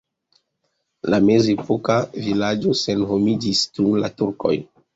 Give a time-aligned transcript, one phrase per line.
[1.13, 1.99] La mezepoka
[2.29, 4.59] vilaĝo senhomiĝis dum la turkoj.